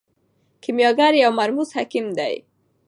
کیمیاګر 0.63 1.13
یو 1.23 1.31
مرموز 1.39 1.69
حکیم 1.77 2.05
دی. 2.17 2.35